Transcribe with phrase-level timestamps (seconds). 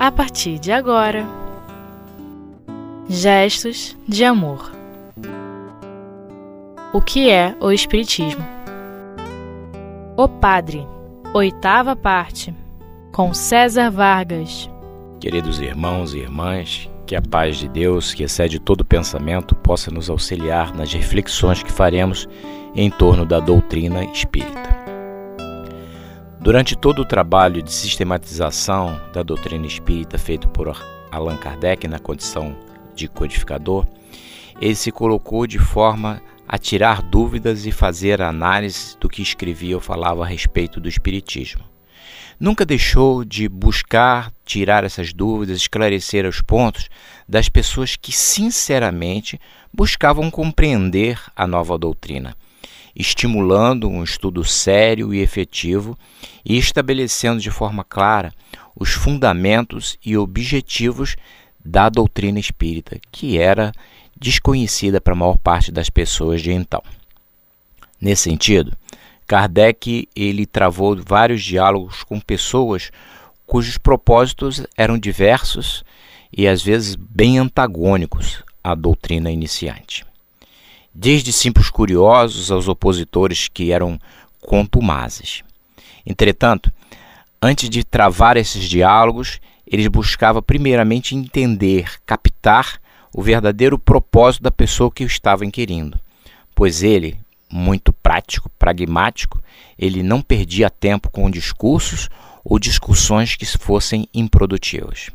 [0.00, 1.26] a partir de agora.
[3.06, 4.72] Gestos de amor.
[6.90, 8.42] O que é o Espiritismo?
[10.16, 10.86] O Padre,
[11.34, 12.54] oitava parte,
[13.12, 14.70] com César Vargas.
[15.20, 20.08] Queridos irmãos e irmãs, que a paz de Deus, que excede todo pensamento, possa nos
[20.08, 22.26] auxiliar nas reflexões que faremos
[22.74, 24.79] em torno da doutrina espírita.
[26.40, 30.74] Durante todo o trabalho de sistematização da doutrina espírita feito por
[31.12, 32.56] Allan Kardec na condição
[32.94, 33.86] de codificador,
[34.58, 39.82] ele se colocou de forma a tirar dúvidas e fazer análise do que escrevia ou
[39.82, 41.62] falava a respeito do Espiritismo.
[42.40, 46.88] Nunca deixou de buscar tirar essas dúvidas, esclarecer os pontos
[47.28, 49.38] das pessoas que sinceramente
[49.70, 52.34] buscavam compreender a nova doutrina
[53.00, 55.98] estimulando um estudo sério e efetivo
[56.44, 58.32] e estabelecendo de forma clara
[58.76, 61.16] os fundamentos e objetivos
[61.64, 63.72] da doutrina espírita, que era
[64.18, 66.82] desconhecida para a maior parte das pessoas de então.
[68.00, 68.76] Nesse sentido,
[69.26, 72.90] Kardec ele travou vários diálogos com pessoas
[73.46, 75.84] cujos propósitos eram diversos
[76.32, 80.09] e às vezes bem antagônicos à doutrina iniciante
[80.94, 83.98] desde simples curiosos aos opositores que eram
[84.40, 85.42] contumazes.
[86.04, 86.72] Entretanto,
[87.40, 92.80] antes de travar esses diálogos, eles buscavam primeiramente entender, captar
[93.14, 95.98] o verdadeiro propósito da pessoa que o estava inquirindo,
[96.54, 97.18] pois ele,
[97.50, 99.40] muito prático, pragmático,
[99.78, 102.08] ele não perdia tempo com discursos
[102.44, 105.10] ou discussões que fossem improdutivas.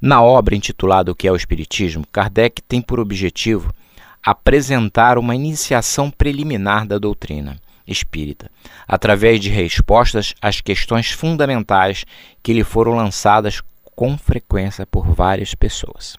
[0.00, 3.74] Na obra intitulada O que é o Espiritismo, Kardec tem por objetivo
[4.22, 8.50] apresentar uma iniciação preliminar da doutrina espírita,
[8.86, 12.04] através de respostas às questões fundamentais
[12.42, 13.62] que lhe foram lançadas
[13.96, 16.16] com frequência por várias pessoas.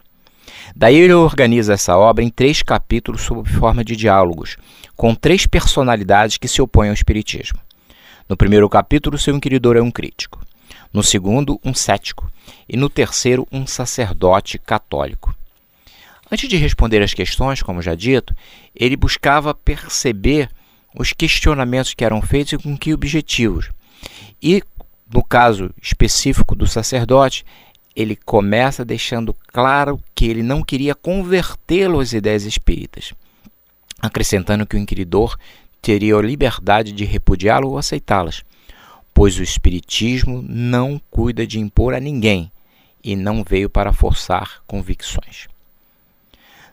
[0.76, 4.58] Daí ele organiza essa obra em três capítulos sob forma de diálogos,
[4.96, 7.60] com três personalidades que se opõem ao Espiritismo.
[8.28, 10.42] No primeiro capítulo, seu inquiridor é um crítico.
[10.92, 12.31] No segundo, um cético.
[12.68, 15.34] E no terceiro, um sacerdote católico.
[16.32, 18.36] Antes de responder as questões, como já dito,
[18.76, 20.50] ele buscava perceber
[20.96, 23.70] os questionamentos que eram feitos e com que objetivos.
[24.42, 24.64] E,
[25.12, 27.44] no caso específico do sacerdote,
[27.96, 33.14] ele começa deixando claro que ele não queria convertê-lo às ideias espíritas,
[34.00, 35.36] acrescentando que o inquiridor
[35.82, 38.44] teria a liberdade de repudiá-lo ou aceitá-las,
[39.14, 42.52] pois o espiritismo não cuida de impor a ninguém
[43.04, 45.48] e não veio para forçar convicções.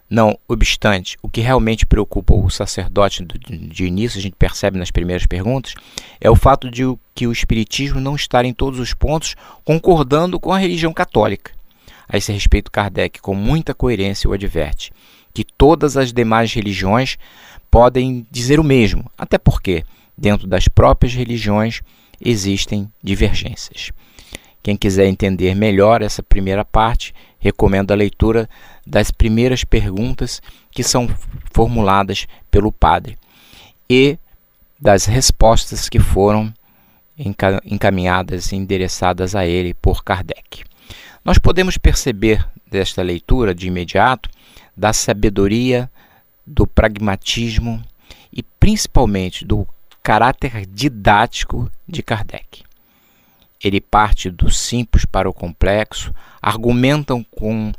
[0.09, 5.27] Não obstante, o que realmente preocupa o sacerdote de início, a gente percebe nas primeiras
[5.27, 5.75] perguntas,
[6.21, 6.83] é o fato de
[7.15, 9.35] que o Espiritismo não estar em todos os pontos
[9.65, 11.53] concordando com a religião católica.
[12.09, 14.93] A esse respeito, Kardec, com muita coerência, o adverte
[15.37, 17.19] que todas as demais religiões
[17.71, 19.85] podem dizer o mesmo, até porque,
[20.17, 21.83] dentro das próprias religiões,
[22.19, 23.91] existem divergências.
[24.63, 28.49] Quem quiser entender melhor essa primeira parte, recomendo a leitura
[28.87, 31.09] das primeiras perguntas que são
[31.53, 33.19] formuladas pelo padre
[33.91, 34.19] e
[34.81, 36.53] das respostas que foram
[37.65, 40.65] encaminhadas e endereçadas a ele por Kardec.
[41.25, 44.29] Nós podemos perceber desta leitura de imediato
[44.77, 45.91] da sabedoria,
[46.47, 47.83] do pragmatismo
[48.31, 49.67] e principalmente do
[50.03, 52.66] caráter didático de Kardec.
[53.67, 57.73] Ele parte do simples para o complexo, argumentam com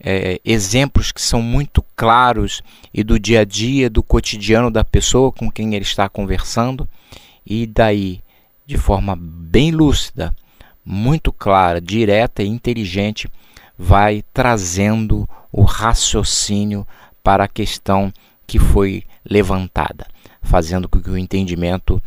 [0.00, 2.62] é, exemplos que são muito claros
[2.94, 6.88] e do dia a dia, do cotidiano da pessoa com quem ele está conversando,
[7.44, 8.22] e daí,
[8.64, 10.34] de forma bem lúcida,
[10.82, 13.28] muito clara, direta e inteligente,
[13.78, 16.86] vai trazendo o raciocínio
[17.22, 18.10] para a questão
[18.46, 20.06] que foi levantada,
[20.40, 22.02] fazendo com que o entendimento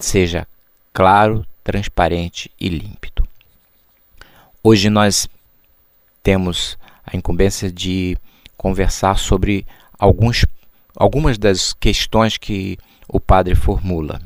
[0.00, 0.44] seja
[0.92, 3.28] claro, transparente e límpido.
[4.62, 5.28] Hoje nós
[6.22, 8.16] temos a incumbência de
[8.56, 9.66] conversar sobre
[9.98, 10.46] alguns,
[10.96, 14.18] algumas das questões que o padre formula.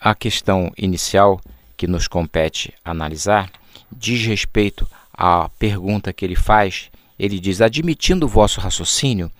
[0.00, 1.38] A questão inicial
[1.76, 3.50] que nos compete analisar
[3.94, 6.90] diz respeito à pergunta que ele faz.
[7.18, 9.30] Ele diz: Admitindo o vosso raciocínio,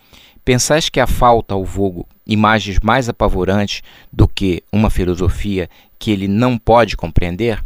[0.44, 3.82] pensais que há falta ao vulgo imagens mais apavorantes
[4.12, 5.70] do que uma filosofia
[6.00, 7.62] que ele não pode compreender?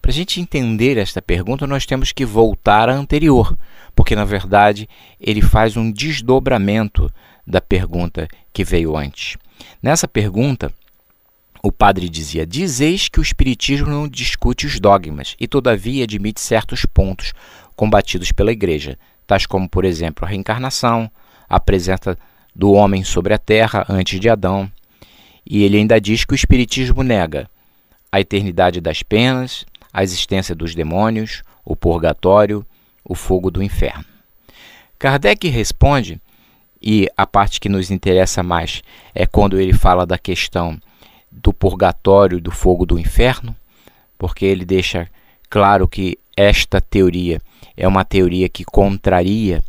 [0.00, 3.56] Para a gente entender esta pergunta, nós temos que voltar à anterior,
[3.94, 4.88] porque na verdade
[5.20, 7.08] ele faz um desdobramento
[7.46, 9.36] da pergunta que veio antes.
[9.80, 10.72] Nessa pergunta,
[11.62, 16.84] o padre dizia: Dizeis que o Espiritismo não discute os dogmas e, todavia, admite certos
[16.84, 17.32] pontos
[17.76, 21.08] combatidos pela Igreja, tais como, por exemplo, a reencarnação,
[21.48, 22.18] a presença
[22.54, 24.70] do homem sobre a terra antes de Adão.
[25.44, 27.48] E ele ainda diz que o Espiritismo nega
[28.10, 32.64] a eternidade das penas, a existência dos demônios, o purgatório,
[33.04, 34.04] o fogo do inferno.
[34.98, 36.20] Kardec responde,
[36.80, 38.82] e a parte que nos interessa mais
[39.14, 40.78] é quando ele fala da questão
[41.30, 43.54] do purgatório, do fogo do inferno,
[44.18, 45.08] porque ele deixa
[45.48, 47.40] claro que esta teoria
[47.76, 49.62] é uma teoria que contraria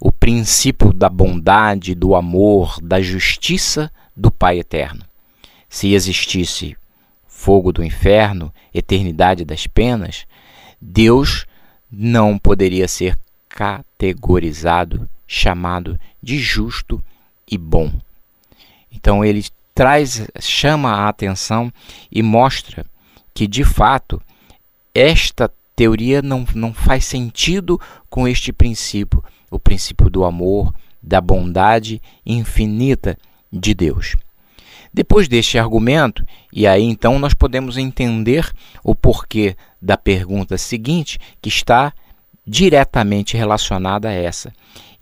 [0.00, 5.04] o princípio da bondade, do amor, da justiça do Pai Eterno.
[5.72, 6.76] Se existisse
[7.26, 10.26] fogo do inferno, eternidade das penas,
[10.78, 11.46] Deus
[11.90, 17.02] não poderia ser categorizado, chamado de justo
[17.50, 17.90] e bom.
[18.92, 21.72] Então ele traz, chama a atenção
[22.10, 22.84] e mostra
[23.32, 24.20] que de fato
[24.94, 27.80] esta teoria não, não faz sentido
[28.10, 33.16] com este princípio, o princípio do amor, da bondade infinita
[33.50, 34.14] de Deus.
[34.92, 38.50] Depois deste argumento, e aí então nós podemos entender
[38.84, 41.92] o porquê da pergunta seguinte, que está
[42.46, 44.52] diretamente relacionada a essa.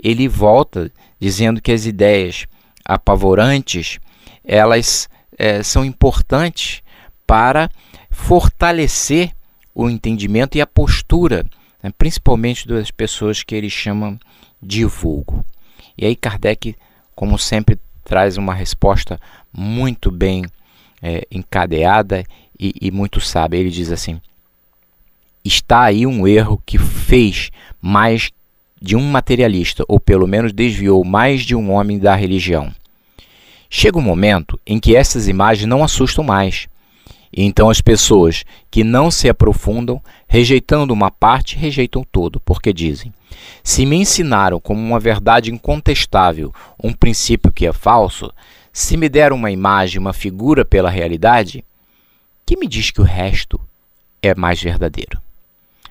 [0.03, 2.47] Ele volta dizendo que as ideias
[2.85, 3.99] apavorantes
[4.45, 6.83] elas é, são importantes
[7.27, 7.69] para
[8.11, 9.33] fortalecer
[9.75, 11.45] o entendimento e a postura,
[11.83, 14.19] né, principalmente das pessoas que ele chama
[14.63, 15.45] de vulgo.
[15.97, 16.77] E aí Kardec,
[17.15, 19.21] como sempre, traz uma resposta
[19.53, 20.45] muito bem
[21.03, 22.25] é, encadeada
[22.59, 23.59] e, e muito sábia.
[23.59, 24.21] Ele diz assim:
[25.45, 27.51] está aí um erro que fez
[27.81, 28.31] mais
[28.81, 32.73] de um materialista, ou pelo menos desviou mais de um homem da religião.
[33.69, 36.67] Chega um momento em que essas imagens não assustam mais.
[37.33, 43.13] E então as pessoas que não se aprofundam, rejeitando uma parte, rejeitam todo, porque dizem:
[43.63, 48.33] se me ensinaram como uma verdade incontestável um princípio que é falso,
[48.73, 51.65] se me deram uma imagem, uma figura pela realidade,
[52.47, 53.61] que me diz que o resto
[54.23, 55.21] é mais verdadeiro?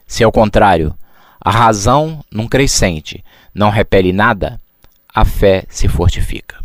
[0.07, 0.95] Se ao contrário,
[1.39, 3.23] a razão num crescente
[3.53, 4.59] não repele nada,
[5.13, 6.59] a fé se fortifica.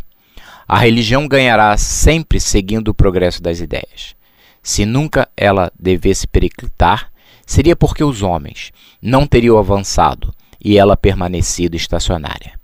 [0.67, 4.15] A religião ganhará sempre seguindo o progresso das ideias.
[4.63, 7.11] Se nunca ela devesse periclitar,
[7.45, 12.59] seria porque os homens não teriam avançado e ela permanecido estacionária.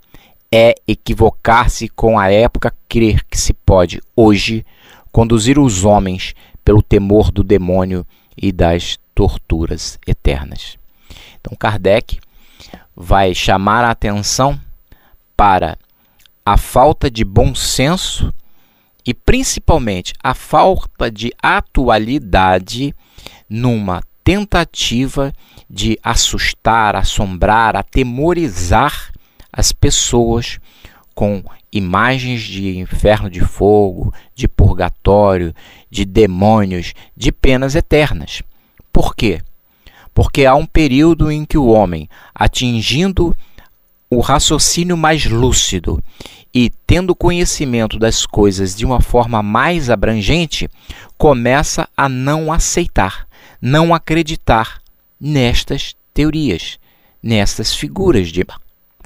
[0.53, 4.65] É equivocar-se com a época crer que se pode, hoje,
[5.11, 8.05] conduzir os homens pelo temor do demônio
[8.35, 10.77] e das torturas eternas.
[11.39, 12.19] Então, Kardec
[12.95, 14.59] vai chamar a atenção
[15.35, 15.77] para
[16.45, 18.33] a falta de bom senso
[19.05, 22.93] e principalmente a falta de atualidade
[23.49, 25.33] numa tentativa
[25.69, 29.10] de assustar, assombrar, atemorizar
[29.51, 30.59] as pessoas
[31.13, 35.53] com imagens de inferno de fogo, de purgatório,
[35.89, 38.41] de demônios, de penas eternas.
[38.91, 39.41] Por quê?
[40.13, 43.35] Porque há um período em que o homem, atingindo
[44.09, 46.03] o raciocínio mais lúcido
[46.53, 50.69] e tendo conhecimento das coisas de uma forma mais abrangente,
[51.17, 53.25] começa a não aceitar,
[53.61, 54.81] não acreditar
[55.19, 56.77] nestas teorias,
[57.23, 58.45] nestas figuras de,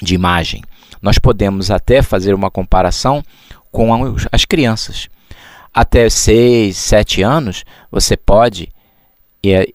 [0.01, 0.63] de imagem.
[1.01, 3.23] Nós podemos até fazer uma comparação
[3.71, 5.09] com as crianças.
[5.73, 8.69] Até 6, 7 anos, você pode
[9.45, 9.67] é,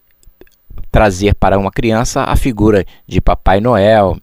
[0.91, 4.19] trazer para uma criança a figura de Papai Noel,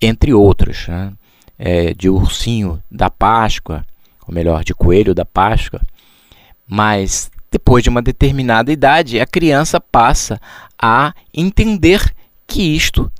[0.00, 1.12] entre outros, né?
[1.58, 3.84] é, de ursinho da Páscoa,
[4.26, 5.80] ou melhor, de coelho da Páscoa.
[6.66, 10.40] Mas depois de uma determinada idade, a criança passa
[10.80, 12.14] a entender
[12.46, 13.10] que isto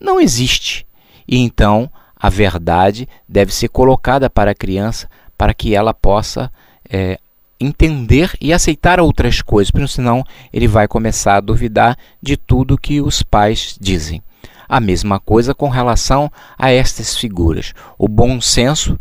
[0.00, 0.86] não existe.
[1.28, 6.50] E então a verdade deve ser colocada para a criança para que ela possa
[6.90, 7.18] é,
[7.60, 13.00] entender e aceitar outras coisas, porque senão ele vai começar a duvidar de tudo que
[13.00, 14.22] os pais dizem.
[14.68, 17.72] A mesma coisa com relação a estas figuras.
[17.96, 18.98] O bom senso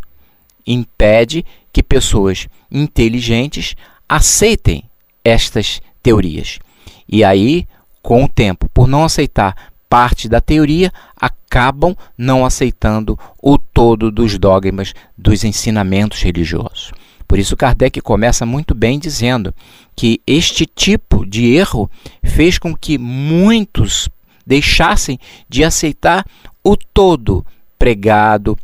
[0.66, 3.76] impede que pessoas inteligentes
[4.08, 4.84] aceitem
[5.24, 6.60] estas teorias.
[7.08, 7.68] E aí,
[8.02, 14.38] com o tempo, por não aceitar parte da teoria, acabam não aceitando o todo dos
[14.38, 16.92] dogmas, dos ensinamentos religiosos.
[17.28, 19.54] Por isso, Kardec começa muito bem dizendo
[19.96, 21.90] que este tipo de erro
[22.24, 24.08] fez com que muitos
[24.46, 26.26] deixassem de aceitar
[26.64, 27.46] o todo
[27.78, 28.58] pregado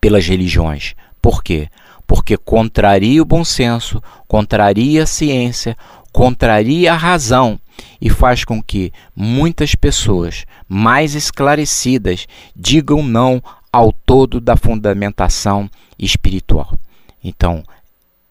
[0.00, 0.94] pelas religiões.
[1.20, 1.68] Por quê?
[2.06, 5.76] porque contraria o bom senso, contraria a ciência,
[6.14, 7.58] contraria a razão
[8.00, 13.42] e faz com que muitas pessoas mais esclarecidas digam não
[13.72, 15.68] ao todo da fundamentação
[15.98, 16.78] espiritual.
[17.22, 17.64] Então,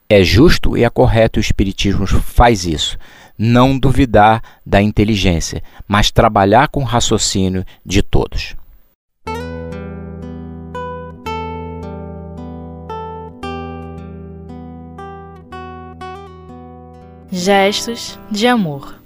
[0.08, 2.98] é justo e é correto o Espiritismo faz isso.
[3.38, 8.56] Não duvidar da inteligência, mas trabalhar com o raciocínio de todos.
[17.36, 19.02] Gestos de amor.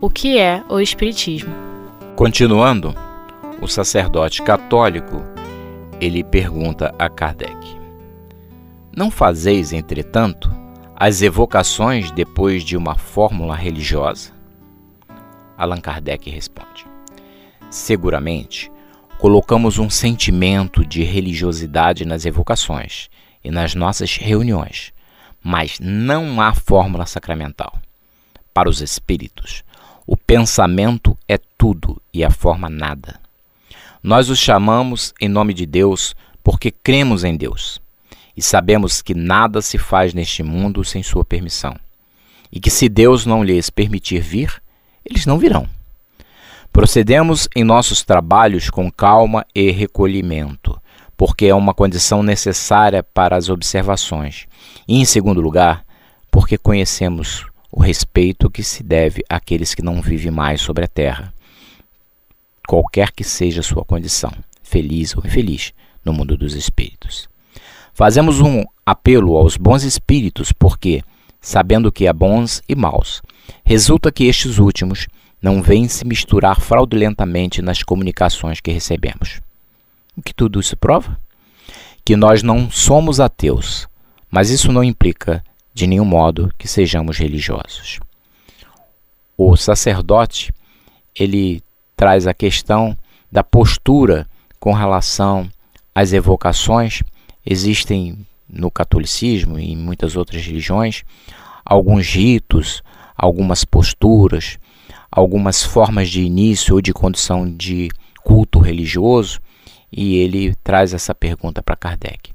[0.00, 1.52] O que é o Espiritismo?
[2.16, 2.94] Continuando,
[3.60, 5.22] o sacerdote católico
[6.00, 7.54] ele pergunta a Kardec:
[8.96, 10.50] Não fazeis, entretanto,
[10.96, 14.32] as evocações depois de uma fórmula religiosa?
[15.58, 16.86] Allan Kardec responde:
[17.68, 18.72] Seguramente,
[19.18, 23.10] colocamos um sentimento de religiosidade nas evocações
[23.44, 24.91] e nas nossas reuniões
[25.42, 27.78] mas não há fórmula sacramental.
[28.54, 29.64] Para os espíritos,
[30.06, 33.20] o pensamento é tudo e a forma nada.
[34.02, 37.80] Nós os chamamos em nome de Deus porque cremos em Deus
[38.36, 41.76] e sabemos que nada se faz neste mundo sem sua permissão,
[42.50, 44.62] e que se Deus não lhes permitir vir,
[45.04, 45.68] eles não virão.
[46.72, 50.80] Procedemos em nossos trabalhos com calma e recolhimento,
[51.24, 54.48] porque é uma condição necessária para as observações,
[54.88, 55.84] e, em segundo lugar,
[56.32, 61.32] porque conhecemos o respeito que se deve àqueles que não vivem mais sobre a terra,
[62.66, 64.32] qualquer que seja sua condição,
[64.64, 65.72] feliz ou infeliz,
[66.04, 67.28] no mundo dos espíritos.
[67.94, 71.04] Fazemos um apelo aos bons espíritos porque,
[71.40, 73.22] sabendo que há bons e maus,
[73.64, 75.06] resulta que estes últimos
[75.40, 79.40] não vêm se misturar fraudulentamente nas comunicações que recebemos.
[80.14, 81.18] O que tudo isso prova?
[82.04, 83.88] Que nós não somos ateus,
[84.30, 85.42] mas isso não implica,
[85.72, 87.98] de nenhum modo, que sejamos religiosos.
[89.38, 90.52] O sacerdote,
[91.18, 91.62] ele
[91.96, 92.96] traz a questão
[93.30, 94.28] da postura
[94.60, 95.48] com relação
[95.94, 97.02] às evocações.
[97.44, 101.04] Existem no catolicismo e em muitas outras religiões
[101.64, 102.82] alguns ritos,
[103.16, 104.58] algumas posturas,
[105.10, 107.88] algumas formas de início ou de condição de
[108.22, 109.40] culto religioso
[109.92, 112.32] e ele traz essa pergunta para Kardec.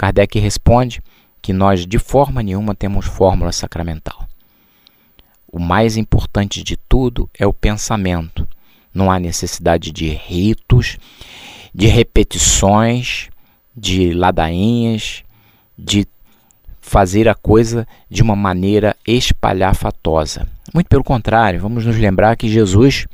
[0.00, 1.02] Kardec responde
[1.42, 4.26] que nós de forma nenhuma temos fórmula sacramental.
[5.46, 8.48] O mais importante de tudo é o pensamento.
[8.94, 10.96] Não há necessidade de ritos,
[11.74, 13.28] de repetições,
[13.76, 15.22] de ladainhas,
[15.78, 16.06] de
[16.80, 20.48] fazer a coisa de uma maneira espalhafatosa.
[20.72, 23.06] Muito pelo contrário, vamos nos lembrar que Jesus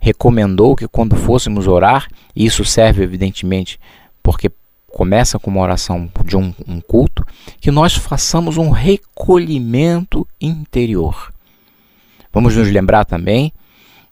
[0.00, 3.78] recomendou que quando fôssemos orar, e isso serve evidentemente
[4.22, 4.50] porque
[4.88, 7.24] começa com uma oração de um, um culto,
[7.60, 11.32] que nós façamos um recolhimento interior.
[12.32, 13.52] Vamos nos lembrar também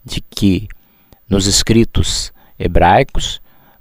[0.05, 0.69] de que
[1.29, 3.41] nos escritos hebraicos,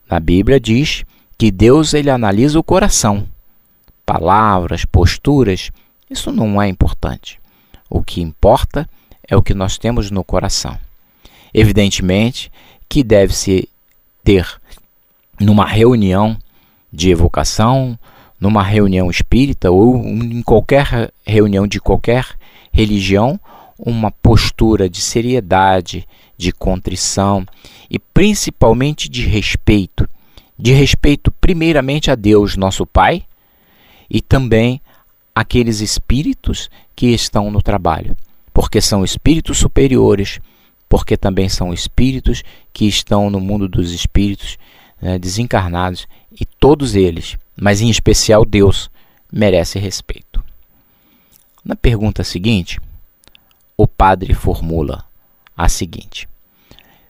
[0.10, 1.04] na Bíblia diz
[1.38, 3.28] que Deus ele analisa o coração.
[4.06, 5.72] Palavras, posturas,
[6.10, 7.40] isso não é importante.
[7.90, 8.90] O que importa
[9.28, 10.78] é o que nós temos no coração.
[11.54, 12.51] Evidentemente
[12.89, 13.68] que deve-se
[14.24, 14.60] ter
[15.39, 16.38] numa reunião
[16.92, 17.98] de evocação,
[18.39, 22.25] numa reunião espírita ou em qualquer reunião de qualquer
[22.72, 23.39] religião,
[23.77, 27.46] uma postura de seriedade, de contrição
[27.89, 30.08] e principalmente de respeito.
[30.58, 33.24] De respeito, primeiramente, a Deus, nosso Pai,
[34.10, 34.82] e também
[35.36, 38.18] aqueles espíritos que estão no trabalho,
[38.51, 40.39] porque são espíritos superiores
[40.89, 44.58] porque também são espíritos que estão no mundo dos espíritos
[45.01, 46.08] né, desencarnados
[46.39, 48.89] e todos eles, mas em especial Deus,
[49.32, 50.44] merece respeito.
[51.63, 52.79] Na pergunta seguinte,
[53.75, 55.03] o padre formula
[55.56, 56.27] a seguinte: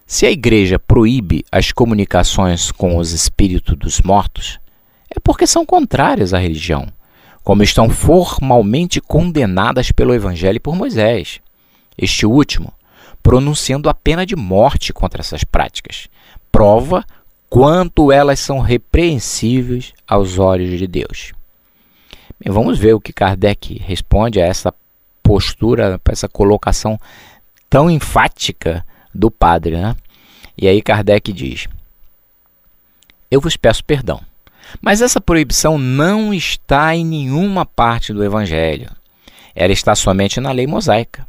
[0.06, 4.60] Se a igreja proíbe as comunicações com os espíritos dos mortos,
[5.10, 6.88] é porque são contrárias à religião,
[7.44, 11.40] como estão formalmente condenadas pelo Evangelho por Moisés.
[11.98, 12.74] Este último
[13.28, 16.08] pronunciando a pena de morte contra essas práticas.
[16.50, 17.04] Prova
[17.50, 21.34] quanto elas são repreensíveis aos olhos de Deus.
[22.40, 24.74] Bem, vamos ver o que Kardec responde a essa
[25.22, 26.98] postura, a essa colocação
[27.70, 29.76] tão enfática do padre.
[29.76, 29.94] Né?
[30.58, 31.68] E aí Kardec diz:
[33.30, 34.22] Eu vos peço perdão,
[34.82, 38.90] mas essa proibição não está em nenhuma parte do Evangelho.
[39.54, 41.28] Ela está somente na lei mosaica.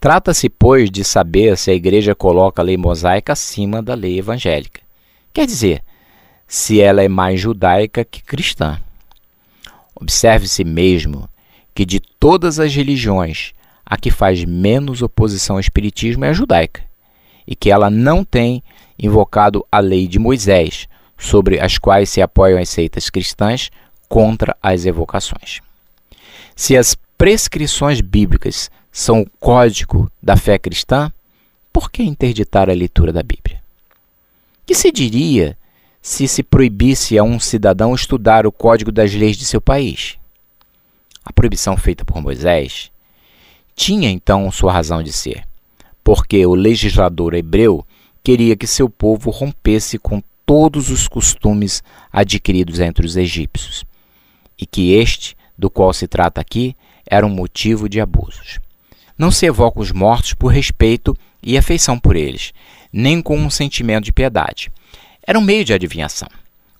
[0.00, 4.80] Trata-se, pois, de saber se a igreja coloca a lei mosaica acima da lei evangélica.
[5.30, 5.84] Quer dizer,
[6.48, 8.80] se ela é mais judaica que cristã.
[9.94, 11.28] Observe-se mesmo
[11.74, 13.52] que de todas as religiões,
[13.84, 16.82] a que faz menos oposição ao Espiritismo é a judaica,
[17.46, 18.62] e que ela não tem
[18.98, 20.88] invocado a lei de Moisés,
[21.18, 23.70] sobre as quais se apoiam as seitas cristãs
[24.08, 25.60] contra as evocações.
[26.56, 31.12] Se as prescrições bíblicas são o código da fé cristã,
[31.72, 33.62] por que interditar a leitura da Bíblia?
[34.66, 35.56] Que se diria
[36.02, 40.18] se se proibisse a um cidadão estudar o código das leis de seu país?
[41.24, 42.90] A proibição feita por Moisés
[43.76, 45.46] tinha então sua razão de ser,
[46.02, 47.86] porque o legislador hebreu
[48.22, 51.82] queria que seu povo rompesse com todos os costumes
[52.12, 53.84] adquiridos entre os egípcios,
[54.58, 56.74] e que este, do qual se trata aqui,
[57.06, 58.58] era um motivo de abusos.
[59.20, 62.54] Não se evoca os mortos por respeito e afeição por eles,
[62.90, 64.72] nem com um sentimento de piedade.
[65.26, 66.30] Era um meio de adivinhação,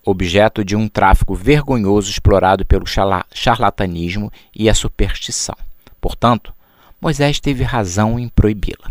[0.02, 5.54] objeto de um tráfico vergonhoso explorado pelo charlatanismo e a superstição.
[6.00, 6.50] Portanto,
[6.98, 8.90] Moisés teve razão em proibi-la.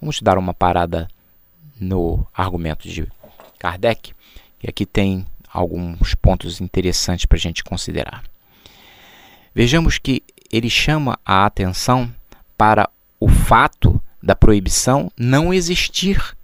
[0.00, 1.08] Vamos dar uma parada
[1.80, 3.04] no argumento de
[3.58, 4.12] Kardec,
[4.62, 8.22] e aqui tem alguns pontos interessantes para a gente considerar.
[9.52, 12.14] Vejamos que ele chama a atenção
[12.56, 12.88] para
[13.20, 16.36] o fato da proibição não existir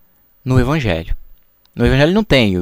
[0.44, 1.16] no Evangelho.
[1.74, 2.54] No Evangelho não tem,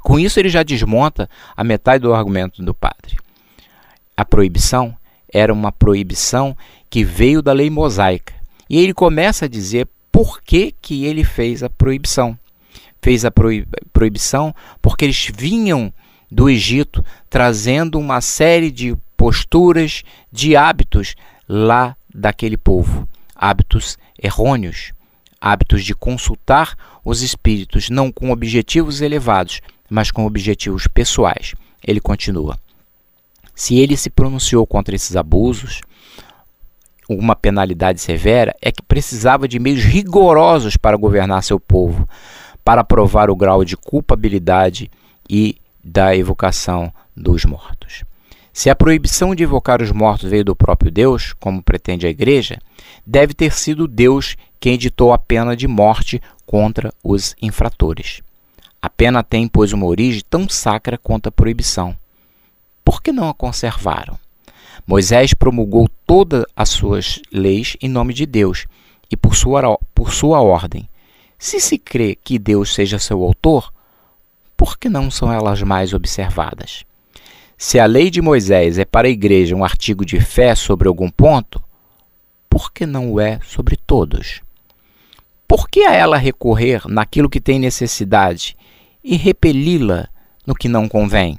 [0.00, 3.16] com isso ele já desmonta a metade do argumento do padre.
[4.16, 4.96] A proibição
[5.32, 6.56] era uma proibição
[6.90, 8.34] que veio da lei mosaica.
[8.68, 12.38] E ele começa a dizer por que, que ele fez a proibição.
[13.00, 13.30] Fez a
[13.92, 15.92] proibição porque eles vinham
[16.30, 21.14] do Egito trazendo uma série de posturas, de hábitos
[21.48, 24.92] lá daquele povo, hábitos errôneos,
[25.40, 31.54] hábitos de consultar os espíritos não com objetivos elevados, mas com objetivos pessoais.
[31.86, 32.58] Ele continua:
[33.54, 35.80] Se ele se pronunciou contra esses abusos,
[37.08, 42.06] uma penalidade severa é que precisava de meios rigorosos para governar seu povo,
[42.62, 44.90] para provar o grau de culpabilidade
[45.28, 48.04] e da evocação dos mortos.
[48.52, 52.58] Se a proibição de evocar os mortos veio do próprio Deus, como pretende a Igreja,
[53.06, 58.22] deve ter sido Deus quem editou a pena de morte contra os infratores.
[58.80, 61.96] A pena tem, pois, uma origem tão sacra quanto a proibição.
[62.84, 64.18] Por que não a conservaram?
[64.86, 68.66] Moisés promulgou todas as suas leis em nome de Deus
[69.10, 70.88] e por sua, por sua ordem.
[71.38, 73.72] Se se crê que Deus seja seu autor,
[74.56, 76.84] por que não são elas mais observadas?
[77.60, 81.10] Se a lei de Moisés é para a igreja um artigo de fé sobre algum
[81.10, 81.60] ponto,
[82.48, 84.42] por que não o é sobre todos?
[85.48, 88.56] Por que a ela recorrer naquilo que tem necessidade
[89.02, 90.08] e repeli-la
[90.46, 91.36] no que não convém?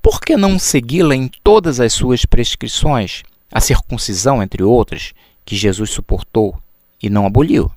[0.00, 5.12] Por que não segui-la em todas as suas prescrições, a circuncisão, entre outras,
[5.44, 6.56] que Jesus suportou
[7.02, 7.72] e não aboliu?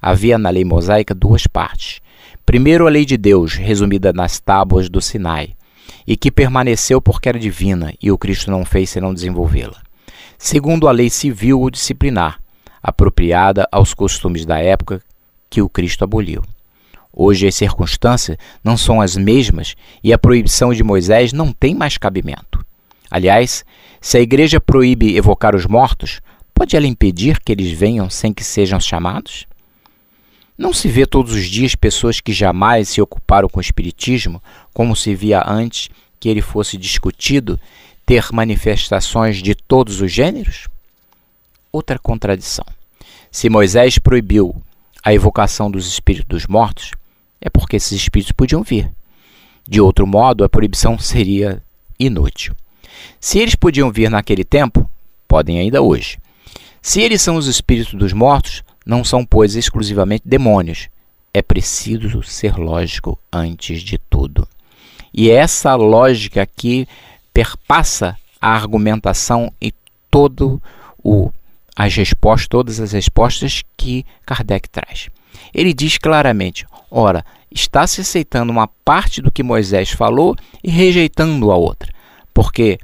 [0.00, 2.00] Havia na lei mosaica duas partes.
[2.46, 5.54] Primeiro, a lei de Deus, resumida nas tábuas do Sinai,
[6.06, 9.80] e que permaneceu porque era divina e o Cristo não fez senão desenvolvê-la.
[10.38, 12.40] Segundo, a lei civil ou disciplinar,
[12.82, 15.00] apropriada aos costumes da época
[15.48, 16.42] que o Cristo aboliu.
[17.12, 21.98] Hoje as circunstâncias não são as mesmas e a proibição de Moisés não tem mais
[21.98, 22.64] cabimento.
[23.10, 23.64] Aliás,
[24.00, 26.20] se a igreja proíbe evocar os mortos,
[26.54, 29.46] pode ela impedir que eles venham sem que sejam chamados?
[30.56, 34.96] Não se vê todos os dias pessoas que jamais se ocuparam com o Espiritismo, como
[34.96, 37.58] se via antes que ele fosse discutido,
[38.06, 40.68] ter manifestações de todos os gêneros?
[41.70, 42.66] Outra contradição.
[43.30, 44.54] Se Moisés proibiu
[45.02, 46.92] a evocação dos espíritos dos mortos,
[47.40, 48.90] é porque esses espíritos podiam vir.
[49.66, 51.62] De outro modo, a proibição seria
[51.98, 52.54] inútil.
[53.20, 54.88] Se eles podiam vir naquele tempo,
[55.26, 56.18] podem ainda hoje.
[56.80, 60.88] Se eles são os espíritos dos mortos, não são, pois, exclusivamente demônios.
[61.32, 64.46] É preciso ser lógico antes de tudo.
[65.12, 66.88] E essa lógica aqui
[67.32, 69.72] perpassa a argumentação e
[70.10, 70.60] todo
[71.02, 71.30] o
[71.74, 75.08] as respostas, todas as respostas que Kardec traz.
[75.54, 81.50] Ele diz claramente: ora, está se aceitando uma parte do que Moisés falou e rejeitando
[81.50, 81.92] a outra,
[82.32, 82.78] porque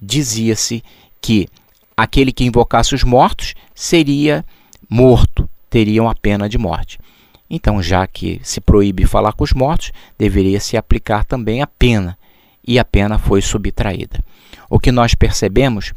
[0.00, 0.82] dizia-se
[1.20, 1.48] que
[1.96, 4.44] aquele que invocasse os mortos seria
[4.88, 6.98] morto, teriam a pena de morte.
[7.54, 12.18] Então, já que se proíbe falar com os mortos, deveria se aplicar também a pena,
[12.66, 14.18] e a pena foi subtraída.
[14.68, 15.92] O que nós percebemos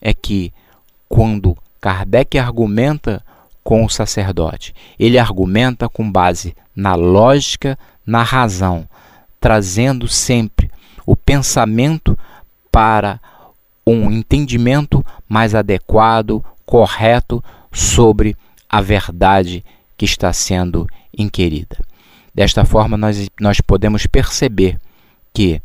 [0.00, 0.52] é que
[1.08, 3.24] quando Kardec argumenta
[3.62, 4.74] com o sacerdote.
[4.98, 8.88] Ele argumenta com base na lógica, na razão,
[9.40, 10.70] trazendo sempre
[11.06, 12.18] o pensamento
[12.70, 13.20] para
[13.86, 17.42] um entendimento mais adequado, correto
[17.72, 18.36] sobre
[18.68, 19.64] a verdade
[19.96, 21.78] que está sendo inquirida.
[22.34, 24.78] Desta forma, nós, nós podemos perceber
[25.32, 25.60] que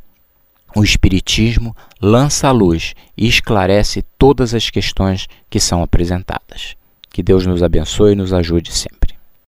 [0.75, 6.75] o Espiritismo lança a luz e esclarece todas as questões que são apresentadas.
[7.09, 9.04] Que Deus nos abençoe e nos ajude sempre.